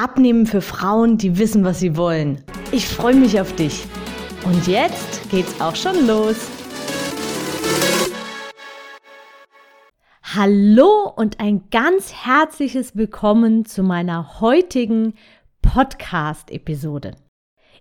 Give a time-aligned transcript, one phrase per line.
[0.00, 2.44] Abnehmen für Frauen, die wissen, was sie wollen.
[2.70, 3.84] Ich freue mich auf dich.
[4.44, 6.36] Und jetzt geht's auch schon los.
[10.22, 15.14] Hallo und ein ganz herzliches Willkommen zu meiner heutigen
[15.62, 17.16] Podcast-Episode.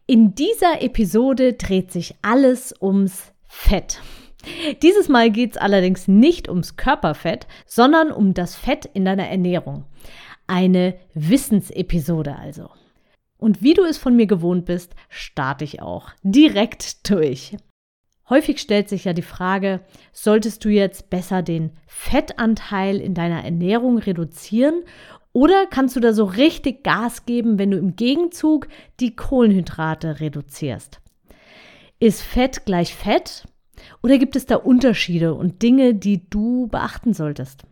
[0.08, 4.02] In dieser Episode dreht sich alles ums Fett.
[4.82, 9.86] Dieses Mal geht es allerdings nicht ums Körperfett, sondern um das Fett in deiner Ernährung.
[10.48, 12.70] Eine Wissensepisode also.
[13.38, 17.56] Und wie du es von mir gewohnt bist, starte ich auch direkt durch.
[18.30, 19.82] Häufig stellt sich ja die Frage,
[20.12, 24.84] solltest du jetzt besser den Fettanteil in deiner Ernährung reduzieren
[25.32, 28.68] oder kannst du da so richtig Gas geben, wenn du im Gegenzug
[29.00, 31.00] die Kohlenhydrate reduzierst?
[32.00, 33.48] Ist Fett gleich Fett
[34.02, 37.64] oder gibt es da Unterschiede und Dinge, die du beachten solltest?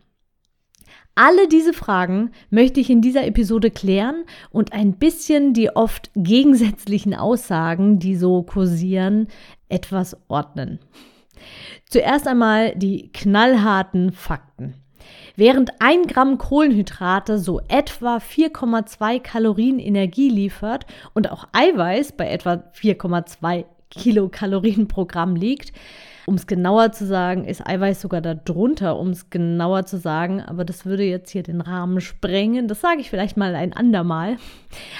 [1.15, 7.13] Alle diese Fragen möchte ich in dieser Episode klären und ein bisschen die oft gegensätzlichen
[7.13, 9.29] Aussagen, die so kursieren,
[9.69, 10.79] etwas ordnen.
[11.89, 14.73] Zuerst einmal die knallharten Fakten.
[15.37, 22.63] Während ein Gramm Kohlenhydrate so etwa 4,2 Kalorien Energie liefert und auch Eiweiß bei etwa
[22.73, 25.71] 4,2 Kilokalorien pro Gramm liegt,
[26.25, 30.65] um es genauer zu sagen, ist Eiweiß sogar darunter, um es genauer zu sagen, aber
[30.65, 32.67] das würde jetzt hier den Rahmen sprengen.
[32.67, 34.37] Das sage ich vielleicht mal ein andermal.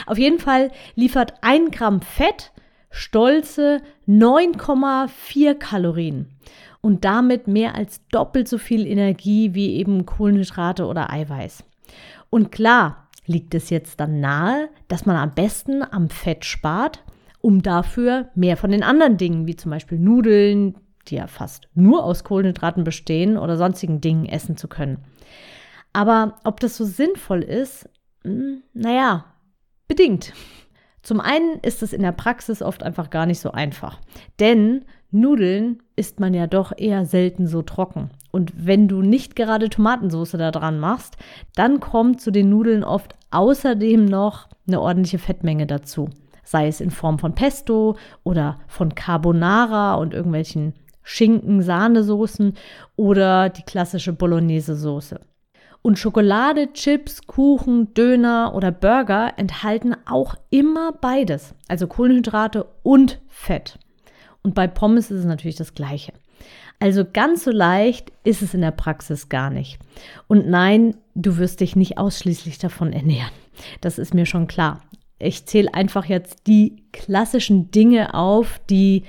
[0.06, 2.52] Auf jeden Fall liefert ein Gramm Fett
[2.96, 6.30] stolze 9,4 Kalorien
[6.80, 11.66] und damit mehr als doppelt so viel Energie wie eben Kohlenhydrate oder Eiweiß.
[12.30, 17.04] Und klar liegt es jetzt dann nahe, dass man am besten am Fett spart,
[17.46, 22.04] um dafür mehr von den anderen Dingen, wie zum Beispiel Nudeln, die ja fast nur
[22.04, 24.98] aus Kohlenhydraten bestehen oder sonstigen Dingen essen zu können.
[25.94, 27.88] Aber ob das so sinnvoll ist,
[28.24, 29.26] hm, naja,
[29.88, 30.34] bedingt.
[31.04, 34.02] Zum einen ist es in der Praxis oft einfach gar nicht so einfach.
[34.40, 38.10] Denn Nudeln isst man ja doch eher selten so trocken.
[38.32, 41.16] Und wenn du nicht gerade Tomatensauce da dran machst,
[41.54, 46.10] dann kommt zu den Nudeln oft außerdem noch eine ordentliche Fettmenge dazu.
[46.46, 52.54] Sei es in Form von Pesto oder von Carbonara und irgendwelchen Schinken, Sahnesoßen
[52.96, 55.20] oder die klassische Bolognese-Soße.
[55.82, 63.78] Und Schokolade, Chips, Kuchen, Döner oder Burger enthalten auch immer beides, also Kohlenhydrate und Fett.
[64.42, 66.14] Und bei Pommes ist es natürlich das Gleiche.
[66.80, 69.80] Also ganz so leicht ist es in der Praxis gar nicht.
[70.28, 73.32] Und nein, du wirst dich nicht ausschließlich davon ernähren.
[73.82, 74.82] Das ist mir schon klar.
[75.20, 79.04] Ich zähle einfach jetzt die klassischen Dinge auf, die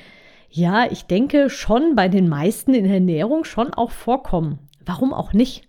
[0.48, 4.58] ja, ich denke schon bei den meisten in Ernährung schon auch vorkommen.
[4.84, 5.68] Warum auch nicht?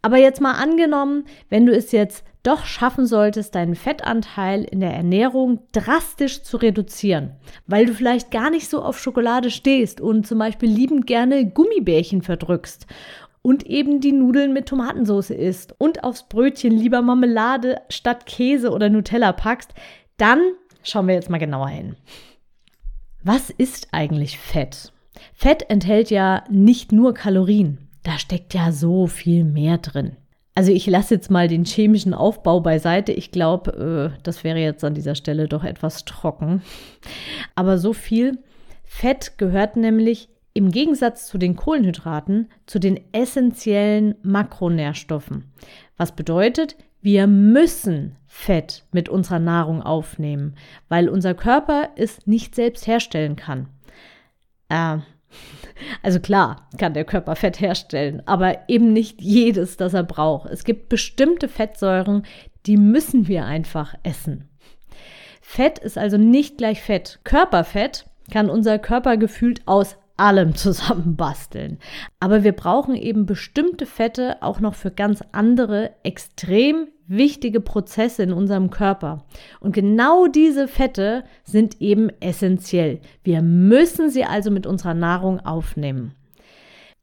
[0.00, 4.94] Aber jetzt mal angenommen, wenn du es jetzt doch schaffen solltest, deinen Fettanteil in der
[4.94, 7.32] Ernährung drastisch zu reduzieren,
[7.66, 12.22] weil du vielleicht gar nicht so auf Schokolade stehst und zum Beispiel liebend gerne Gummibärchen
[12.22, 12.86] verdrückst
[13.42, 18.90] und eben die Nudeln mit Tomatensauce isst und aufs Brötchen lieber Marmelade statt Käse oder
[18.90, 19.72] Nutella packst,
[20.16, 20.40] dann
[20.82, 21.96] schauen wir jetzt mal genauer hin.
[23.22, 24.92] Was ist eigentlich Fett?
[25.34, 27.88] Fett enthält ja nicht nur Kalorien.
[28.02, 30.16] Da steckt ja so viel mehr drin.
[30.54, 33.12] Also ich lasse jetzt mal den chemischen Aufbau beiseite.
[33.12, 36.62] Ich glaube, äh, das wäre jetzt an dieser Stelle doch etwas trocken.
[37.54, 38.38] Aber so viel
[38.84, 45.52] Fett gehört nämlich im Gegensatz zu den Kohlenhydraten zu den essentiellen Makronährstoffen.
[45.96, 50.56] Was bedeutet, wir müssen Fett mit unserer Nahrung aufnehmen,
[50.88, 53.68] weil unser Körper es nicht selbst herstellen kann.
[54.68, 54.98] Äh,
[56.02, 60.50] also klar kann der Körper Fett herstellen, aber eben nicht jedes, das er braucht.
[60.50, 62.24] Es gibt bestimmte Fettsäuren,
[62.66, 64.48] die müssen wir einfach essen.
[65.40, 67.18] Fett ist also nicht gleich Fett.
[67.24, 71.78] Körperfett kann unser Körper gefühlt aus allem zusammenbasteln.
[72.20, 78.32] Aber wir brauchen eben bestimmte Fette auch noch für ganz andere, extrem wichtige Prozesse in
[78.32, 79.24] unserem Körper.
[79.58, 83.00] Und genau diese Fette sind eben essentiell.
[83.24, 86.14] Wir müssen sie also mit unserer Nahrung aufnehmen.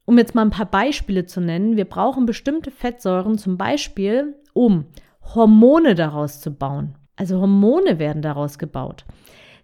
[0.06, 4.86] Um jetzt mal ein paar Beispiele zu nennen, wir brauchen bestimmte Fettsäuren zum Beispiel, um
[5.34, 6.94] Hormone daraus zu bauen.
[7.16, 9.04] also Hormone werden daraus gebaut.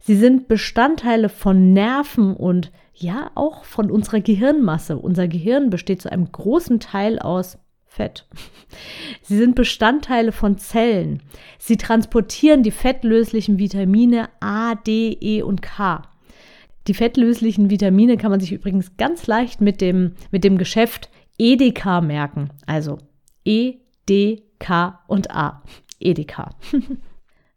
[0.00, 4.96] Sie sind Bestandteile von Nerven und ja auch von unserer Gehirnmasse.
[4.96, 8.26] Unser Gehirn besteht zu einem großen Teil aus Fett.
[9.22, 11.22] Sie sind Bestandteile von Zellen.
[11.58, 16.02] Sie transportieren die fettlöslichen Vitamine A, D, E und K.
[16.86, 21.08] Die fettlöslichen Vitamine kann man sich übrigens ganz leicht mit dem, mit dem Geschäft
[21.38, 22.50] EDK merken.
[22.66, 22.98] Also
[23.44, 23.76] E,
[24.08, 25.62] D, K und A.
[26.00, 26.50] EDK.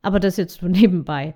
[0.07, 1.33] Aber das jetzt nur nebenbei.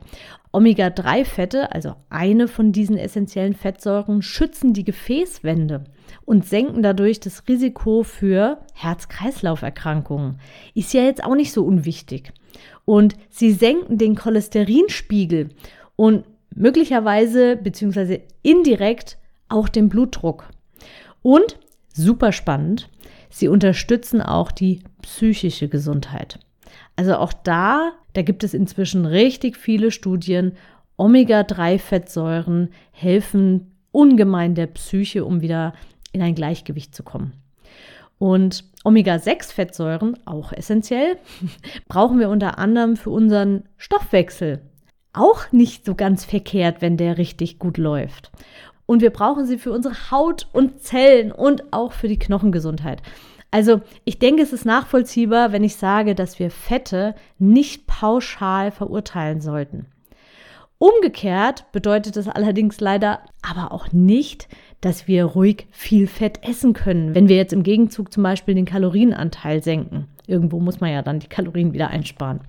[0.54, 5.84] Omega-3-Fette, also eine von diesen essentiellen Fettsäuren, schützen die Gefäßwände
[6.24, 10.40] und senken dadurch das Risiko für Herz-Kreislauf-Erkrankungen.
[10.74, 12.32] Ist ja jetzt auch nicht so unwichtig.
[12.86, 15.50] Und sie senken den Cholesterinspiegel
[15.98, 16.24] und
[16.56, 18.22] möglicherweise bzw.
[18.42, 19.18] indirekt
[19.50, 20.50] auch den Blutdruck.
[21.22, 21.60] Und
[21.94, 22.90] super spannend,
[23.30, 26.40] sie unterstützen auch die psychische Gesundheit.
[27.02, 30.52] Also auch da, da gibt es inzwischen richtig viele Studien.
[30.98, 35.74] Omega-3-Fettsäuren helfen ungemein der Psyche, um wieder
[36.12, 37.34] in ein Gleichgewicht zu kommen.
[38.20, 41.18] Und Omega-6-Fettsäuren, auch essentiell,
[41.88, 44.62] brauchen wir unter anderem für unseren Stoffwechsel.
[45.12, 48.32] Auch nicht so ganz verkehrt, wenn der richtig gut läuft.
[48.86, 53.02] Und wir brauchen sie für unsere Haut und Zellen und auch für die Knochengesundheit.
[53.52, 59.42] Also ich denke, es ist nachvollziehbar, wenn ich sage, dass wir Fette nicht pauschal verurteilen
[59.42, 59.88] sollten.
[60.78, 64.48] Umgekehrt bedeutet es allerdings leider aber auch nicht,
[64.80, 68.66] dass wir ruhig viel Fett essen können, wenn wir jetzt im Gegenzug zum Beispiel den
[68.66, 70.08] Kalorienanteil senken.
[70.26, 72.42] Irgendwo muss man ja dann die Kalorien wieder einsparen.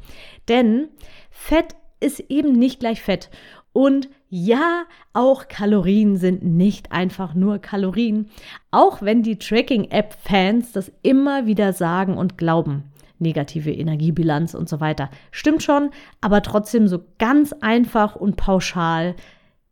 [0.48, 0.88] Denn
[1.30, 3.28] Fett ist eben nicht gleich Fett.
[3.72, 8.28] Und ja, auch Kalorien sind nicht einfach nur Kalorien,
[8.70, 12.84] auch wenn die Tracking-App-Fans das immer wieder sagen und glauben.
[13.18, 15.10] Negative Energiebilanz und so weiter.
[15.30, 15.90] Stimmt schon,
[16.20, 19.14] aber trotzdem so ganz einfach und pauschal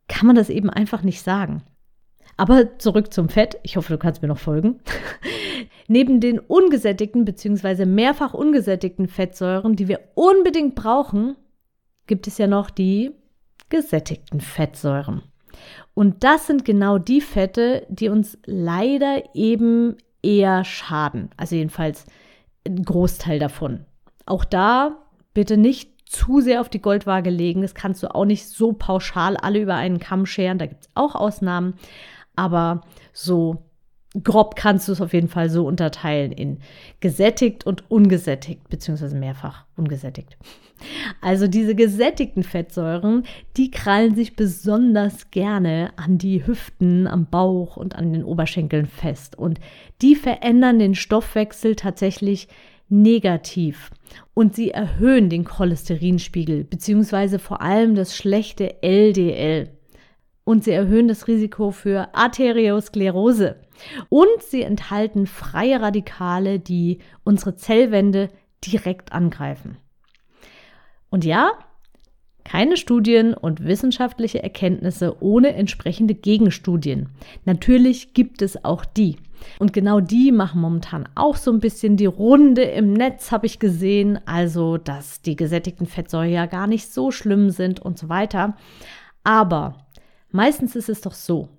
[0.07, 1.63] kann man das eben einfach nicht sagen.
[2.37, 3.59] Aber zurück zum Fett.
[3.63, 4.79] Ich hoffe, du kannst mir noch folgen.
[5.87, 7.85] Neben den ungesättigten bzw.
[7.85, 11.35] mehrfach ungesättigten Fettsäuren, die wir unbedingt brauchen,
[12.07, 13.11] gibt es ja noch die
[13.71, 15.23] gesättigten Fettsäuren.
[15.95, 21.29] Und das sind genau die Fette, die uns leider eben eher schaden.
[21.37, 22.05] Also jedenfalls
[22.67, 23.85] ein Großteil davon.
[24.25, 24.97] Auch da
[25.33, 27.61] bitte nicht zu sehr auf die Goldwaage legen.
[27.61, 30.59] Das kannst du auch nicht so pauschal alle über einen Kamm scheren.
[30.59, 31.73] Da gibt es auch Ausnahmen.
[32.35, 32.81] Aber
[33.13, 33.63] so
[34.23, 36.59] grob kannst du es auf jeden Fall so unterteilen in
[36.99, 40.37] gesättigt und ungesättigt, beziehungsweise mehrfach ungesättigt.
[41.21, 43.23] Also diese gesättigten Fettsäuren,
[43.55, 49.37] die krallen sich besonders gerne an die Hüften, am Bauch und an den Oberschenkeln fest.
[49.37, 49.59] Und
[50.01, 52.47] die verändern den Stoffwechsel tatsächlich
[52.89, 53.91] negativ.
[54.33, 59.69] Und sie erhöhen den Cholesterinspiegel, beziehungsweise vor allem das schlechte LDL
[60.51, 63.55] und sie erhöhen das Risiko für Arteriosklerose.
[64.09, 68.29] Und sie enthalten freie Radikale, die unsere Zellwände
[68.61, 69.77] direkt angreifen.
[71.09, 71.51] Und ja,
[72.43, 77.07] keine Studien und wissenschaftliche Erkenntnisse ohne entsprechende Gegenstudien.
[77.45, 79.15] Natürlich gibt es auch die.
[79.57, 83.57] Und genau die machen momentan auch so ein bisschen die Runde im Netz, habe ich
[83.57, 84.19] gesehen.
[84.25, 88.57] Also, dass die gesättigten Fettsäuren ja gar nicht so schlimm sind und so weiter.
[89.23, 89.85] Aber
[90.31, 91.49] Meistens ist es doch so,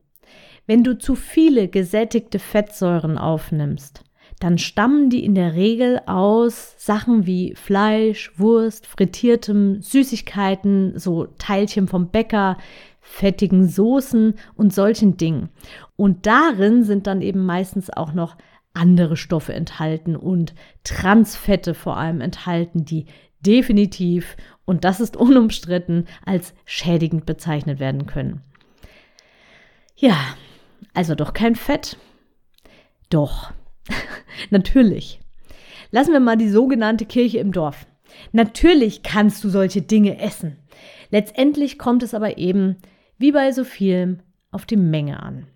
[0.66, 4.04] wenn du zu viele gesättigte Fettsäuren aufnimmst,
[4.40, 11.87] dann stammen die in der Regel aus Sachen wie Fleisch, Wurst, frittiertem, Süßigkeiten, so Teilchen
[11.87, 12.56] vom Bäcker,
[13.00, 15.50] fettigen Soßen und solchen Dingen.
[15.96, 18.37] Und darin sind dann eben meistens auch noch
[18.75, 23.06] andere Stoffe enthalten und Transfette vor allem enthalten, die
[23.40, 28.42] definitiv, und das ist unumstritten, als schädigend bezeichnet werden können.
[30.02, 30.16] Ja,
[30.94, 31.97] also doch kein Fett.
[33.09, 33.52] Doch,
[34.50, 35.21] natürlich.
[35.92, 37.87] Lassen wir mal die sogenannte Kirche im Dorf.
[38.32, 40.56] Natürlich kannst du solche Dinge essen.
[41.11, 42.78] Letztendlich kommt es aber eben,
[43.16, 44.18] wie bei so vielem,
[44.50, 45.47] auf die Menge an.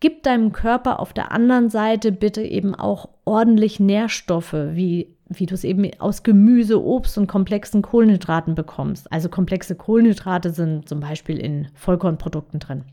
[0.00, 5.52] Gib deinem Körper auf der anderen Seite bitte eben auch ordentlich Nährstoffe, wie, wie du
[5.52, 9.12] es eben aus Gemüse, Obst und komplexen Kohlenhydraten bekommst.
[9.12, 12.84] Also komplexe Kohlenhydrate sind zum Beispiel in Vollkornprodukten drin.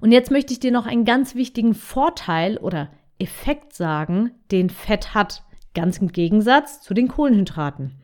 [0.00, 5.14] Und jetzt möchte ich dir noch einen ganz wichtigen Vorteil oder Effekt sagen, den Fett
[5.14, 5.42] hat,
[5.74, 7.96] ganz im Gegensatz zu den Kohlenhydraten.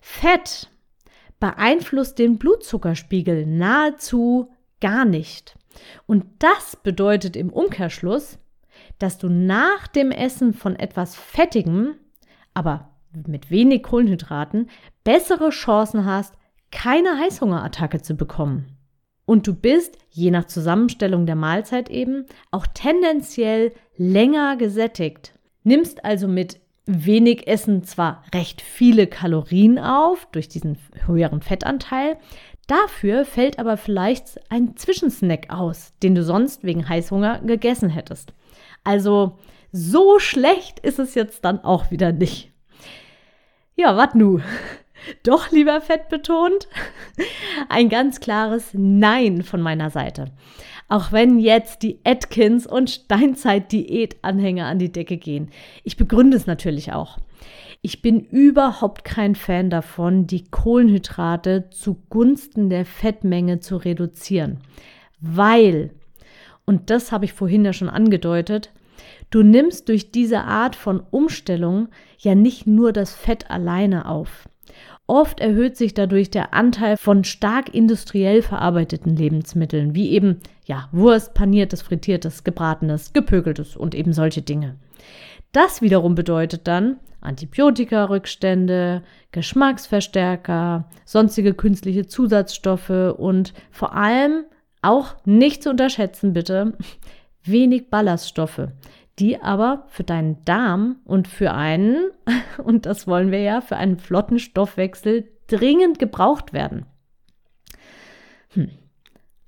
[0.00, 0.68] Fett
[1.40, 5.58] beeinflusst den Blutzuckerspiegel nahezu gar nicht.
[6.06, 8.38] Und das bedeutet im Umkehrschluss,
[8.98, 11.96] dass du nach dem Essen von etwas Fettigem,
[12.54, 12.90] aber
[13.26, 14.70] mit wenig Kohlenhydraten
[15.04, 16.34] bessere Chancen hast,
[16.70, 18.75] keine Heißhungerattacke zu bekommen.
[19.26, 25.34] Und du bist, je nach Zusammenstellung der Mahlzeit eben, auch tendenziell länger gesättigt.
[25.64, 32.16] Nimmst also mit wenig Essen zwar recht viele Kalorien auf durch diesen höheren Fettanteil,
[32.68, 38.32] dafür fällt aber vielleicht ein Zwischensnack aus, den du sonst wegen Heißhunger gegessen hättest.
[38.84, 39.38] Also
[39.72, 42.52] so schlecht ist es jetzt dann auch wieder nicht.
[43.74, 44.40] Ja, wat nu?
[45.22, 46.68] Doch lieber fett betont?
[47.68, 50.26] Ein ganz klares Nein von meiner Seite.
[50.88, 55.50] Auch wenn jetzt die Atkins- und Steinzeit-Diät-Anhänger an die Decke gehen.
[55.82, 57.18] Ich begründe es natürlich auch.
[57.82, 64.58] Ich bin überhaupt kein Fan davon, die Kohlenhydrate zugunsten der Fettmenge zu reduzieren.
[65.20, 65.90] Weil,
[66.64, 68.72] und das habe ich vorhin ja schon angedeutet,
[69.30, 74.48] du nimmst durch diese Art von Umstellung ja nicht nur das Fett alleine auf.
[75.08, 81.34] Oft erhöht sich dadurch der Anteil von stark industriell verarbeiteten Lebensmitteln, wie eben ja, Wurst,
[81.34, 84.76] paniertes, frittiertes, gebratenes, gepökeltes und eben solche Dinge.
[85.52, 94.44] Das wiederum bedeutet dann Antibiotika-Rückstände, Geschmacksverstärker, sonstige künstliche Zusatzstoffe und vor allem
[94.82, 96.76] auch nicht zu unterschätzen bitte
[97.44, 98.68] wenig Ballaststoffe,
[99.18, 102.10] die aber für deinen Darm und für einen,
[102.62, 106.86] und das wollen wir ja, für einen flotten Stoffwechsel dringend gebraucht werden.
[108.50, 108.70] Hm.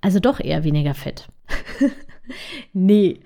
[0.00, 1.28] Also doch eher weniger Fett.
[2.72, 3.20] nee.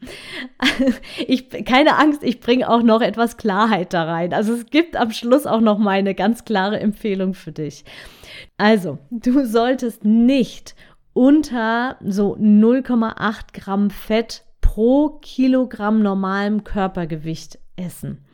[1.26, 4.34] Ich, keine Angst, ich bringe auch noch etwas Klarheit da rein.
[4.34, 7.84] Also es gibt am Schluss auch noch mal eine ganz klare Empfehlung für dich.
[8.58, 10.74] Also, du solltest nicht
[11.14, 14.43] unter so 0,8 Gramm Fett
[14.74, 18.24] pro Kilogramm normalem Körpergewicht essen.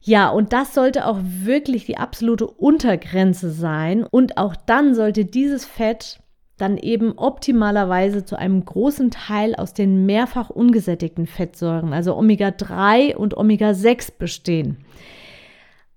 [0.00, 4.04] Ja, und das sollte auch wirklich die absolute Untergrenze sein.
[4.04, 6.20] Und auch dann sollte dieses Fett
[6.56, 13.36] dann eben optimalerweise zu einem großen Teil aus den mehrfach ungesättigten Fettsäuren, also Omega-3 und
[13.36, 14.78] Omega-6 bestehen.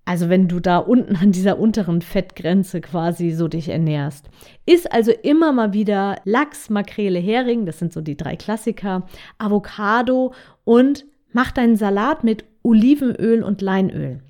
[0.07, 4.29] Also wenn du da unten an dieser unteren Fettgrenze quasi so dich ernährst.
[4.65, 9.05] Ist also immer mal wieder Lachs, Makrele, Hering, das sind so die drei Klassiker,
[9.37, 10.33] Avocado
[10.63, 14.21] und mach deinen Salat mit Olivenöl und Leinöl.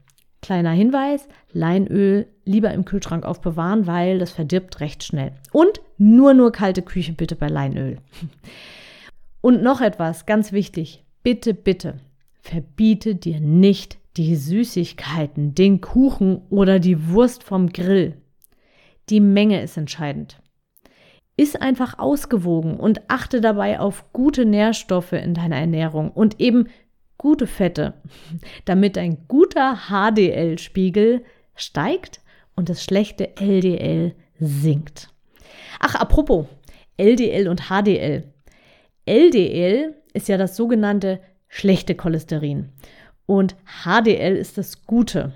[0.41, 5.33] Kleiner Hinweis, Leinöl lieber im Kühlschrank aufbewahren, weil das verdirbt recht schnell.
[5.51, 7.97] Und nur, nur kalte Küche bitte bei Leinöl.
[9.41, 11.99] Und noch etwas, ganz wichtig, bitte, bitte,
[12.41, 18.21] verbiete dir nicht die Süßigkeiten, den Kuchen oder die Wurst vom Grill.
[19.09, 20.41] Die Menge ist entscheidend.
[21.37, 26.67] Iss einfach ausgewogen und achte dabei auf gute Nährstoffe in deiner Ernährung und eben
[27.17, 27.93] gute Fette,
[28.65, 31.23] damit ein guter HDL-Spiegel
[31.55, 32.21] steigt
[32.55, 35.09] und das schlechte LDL sinkt.
[35.79, 36.47] Ach, apropos
[36.97, 38.33] LDL und HDL.
[39.05, 42.69] LDL ist ja das sogenannte schlechte Cholesterin.
[43.27, 43.55] Und
[43.85, 45.33] HDL ist das Gute.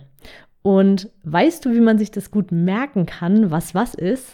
[0.63, 4.33] Und weißt du, wie man sich das gut merken kann, was was ist?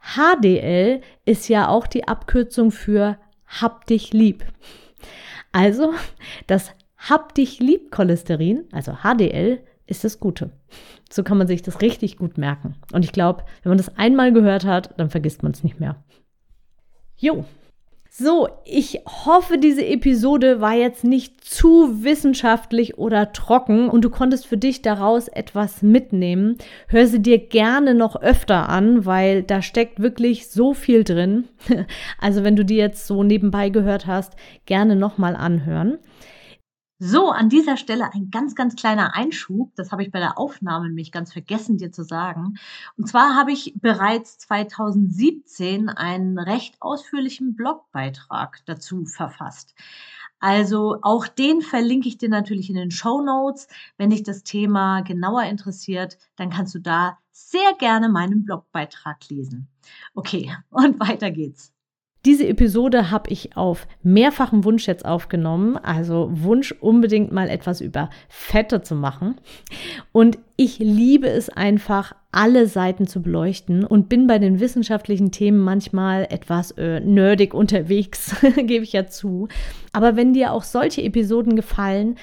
[0.00, 4.44] HDL ist ja auch die Abkürzung für Hab dich lieb.
[5.52, 5.92] Also
[6.46, 10.50] das Hab dich lieb Cholesterin, also HDL, ist das Gute.
[11.10, 12.76] So kann man sich das richtig gut merken.
[12.92, 16.02] Und ich glaube, wenn man das einmal gehört hat, dann vergisst man es nicht mehr.
[17.16, 17.44] Jo,
[18.14, 24.46] so, ich hoffe, diese Episode war jetzt nicht zu wissenschaftlich oder trocken und du konntest
[24.46, 26.58] für dich daraus etwas mitnehmen.
[26.88, 31.48] Hör sie dir gerne noch öfter an, weil da steckt wirklich so viel drin.
[32.20, 34.34] Also wenn du die jetzt so nebenbei gehört hast,
[34.66, 35.98] gerne nochmal anhören.
[37.04, 39.74] So, an dieser Stelle ein ganz, ganz kleiner Einschub.
[39.74, 42.60] Das habe ich bei der Aufnahme nämlich ganz vergessen, dir zu sagen.
[42.96, 49.74] Und zwar habe ich bereits 2017 einen recht ausführlichen Blogbeitrag dazu verfasst.
[50.38, 53.66] Also auch den verlinke ich dir natürlich in den Show Notes.
[53.96, 59.66] Wenn dich das Thema genauer interessiert, dann kannst du da sehr gerne meinen Blogbeitrag lesen.
[60.14, 61.72] Okay, und weiter geht's.
[62.24, 68.10] Diese Episode habe ich auf mehrfachen Wunsch jetzt aufgenommen, also Wunsch unbedingt mal etwas über
[68.28, 69.40] Fette zu machen.
[70.12, 75.58] Und ich liebe es einfach, alle Seiten zu beleuchten und bin bei den wissenschaftlichen Themen
[75.58, 79.48] manchmal etwas äh, nerdig unterwegs, gebe ich ja zu.
[79.92, 82.16] Aber wenn dir auch solche Episoden gefallen,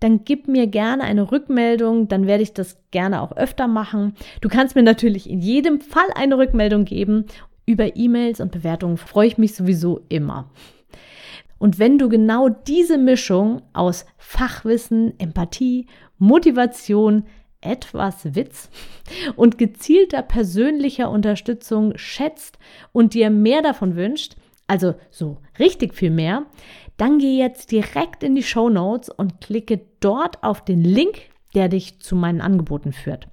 [0.00, 4.14] dann gib mir gerne eine Rückmeldung, dann werde ich das gerne auch öfter machen.
[4.42, 7.24] Du kannst mir natürlich in jedem Fall eine Rückmeldung geben
[7.66, 10.50] über E-Mails und Bewertungen freue ich mich sowieso immer.
[11.58, 15.86] Und wenn du genau diese Mischung aus Fachwissen, Empathie,
[16.18, 17.24] Motivation,
[17.60, 18.70] etwas Witz
[19.36, 22.58] und gezielter persönlicher Unterstützung schätzt
[22.92, 26.44] und dir mehr davon wünscht, also so richtig viel mehr,
[26.96, 31.22] dann geh jetzt direkt in die Show Notes und klicke dort auf den Link,
[31.54, 33.28] der dich zu meinen Angeboten führt.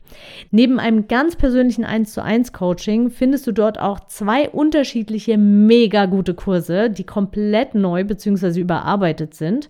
[0.51, 6.05] Neben einem ganz persönlichen 1 zu 1 Coaching findest du dort auch zwei unterschiedliche mega
[6.05, 8.59] gute Kurse, die komplett neu bzw.
[8.59, 9.69] überarbeitet sind.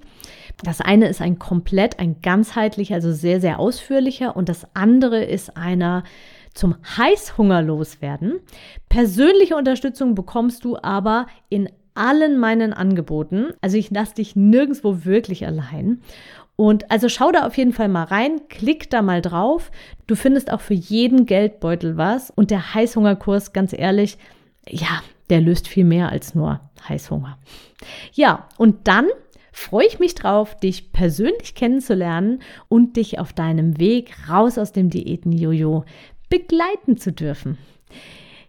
[0.63, 5.57] Das eine ist ein komplett, ein ganzheitlicher, also sehr, sehr ausführlicher und das andere ist
[5.57, 6.03] einer
[6.53, 8.39] zum Heißhunger loswerden.
[8.87, 13.53] Persönliche Unterstützung bekommst du aber in allen meinen Angeboten.
[13.61, 16.01] Also ich lasse dich nirgendwo wirklich allein.
[16.55, 19.71] Und also schau da auf jeden Fall mal rein, klick da mal drauf.
[20.05, 22.29] Du findest auch für jeden Geldbeutel was.
[22.29, 24.17] Und der Heißhungerkurs, ganz ehrlich,
[24.69, 27.37] ja, der löst viel mehr als nur Heißhunger.
[28.13, 29.07] Ja, und dann
[29.51, 34.89] freue ich mich drauf, dich persönlich kennenzulernen und dich auf deinem Weg raus aus dem
[34.89, 35.85] Diäten-Jojo
[36.29, 37.57] begleiten zu dürfen.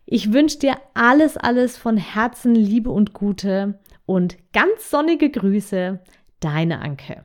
[0.07, 6.01] Ich wünsche dir alles, alles von Herzen Liebe und Gute und ganz sonnige Grüße,
[6.41, 7.25] deine Anke.